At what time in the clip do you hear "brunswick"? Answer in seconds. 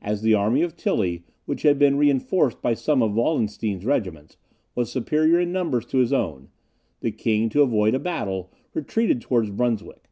9.50-10.08